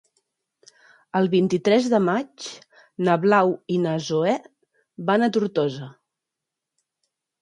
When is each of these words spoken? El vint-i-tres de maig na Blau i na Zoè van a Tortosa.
El 1.19 1.27
vint-i-tres 1.33 1.89
de 1.91 1.99
maig 2.05 2.47
na 3.09 3.17
Blau 3.27 3.53
i 3.75 3.77
na 3.83 3.93
Zoè 4.07 4.33
van 5.11 5.27
a 5.29 5.33
Tortosa. 5.37 5.91